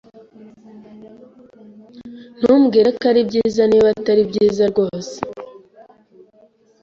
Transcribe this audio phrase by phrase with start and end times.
[2.39, 5.15] Ntumbwire ko ari byiza niba atari byiza rwose.